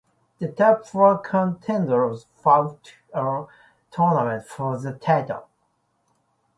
The 0.39 0.47
top 0.47 0.87
four 0.87 1.19
contenders 1.19 2.25
fought 2.35 2.91
a 3.13 3.45
tournament 3.91 4.47
for 4.47 4.75
the 4.79 4.93
title. 4.93 5.47